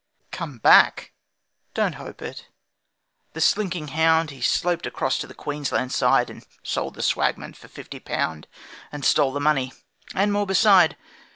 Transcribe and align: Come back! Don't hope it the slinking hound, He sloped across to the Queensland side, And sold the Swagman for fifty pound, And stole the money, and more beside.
Come 0.31 0.57
back! 0.57 1.13
Don't 1.75 1.93
hope 2.01 2.23
it 2.23 2.47
the 3.33 3.39
slinking 3.39 3.89
hound, 3.89 4.31
He 4.31 4.41
sloped 4.41 4.87
across 4.87 5.19
to 5.19 5.27
the 5.27 5.35
Queensland 5.35 5.91
side, 5.93 6.31
And 6.31 6.43
sold 6.63 6.95
the 6.95 7.03
Swagman 7.03 7.53
for 7.53 7.67
fifty 7.67 7.99
pound, 7.99 8.47
And 8.91 9.05
stole 9.05 9.31
the 9.31 9.39
money, 9.39 9.73
and 10.15 10.33
more 10.33 10.47
beside. 10.47 10.97